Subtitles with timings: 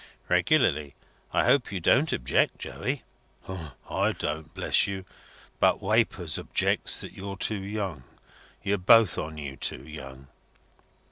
[0.29, 0.95] "Regularly.
[1.31, 3.03] I hope you don't object, Joey?"
[3.87, 5.05] "I don't, bless you.
[5.59, 8.05] But Wapours objects that you're too young.
[8.63, 10.27] You're both on you too young."